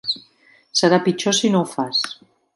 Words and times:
Serà 0.79 0.99
pitjor 1.09 1.37
si 1.41 1.53
no 1.57 1.63
ho 1.67 1.71
fas. 1.77 2.03